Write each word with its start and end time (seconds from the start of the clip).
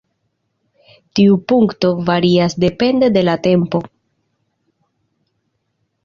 Tiu 1.17 1.33
punkto 1.51 1.91
varias 2.07 2.55
depende 2.65 3.11
de 3.17 3.21
la 3.27 3.35
tempo. 3.47 3.77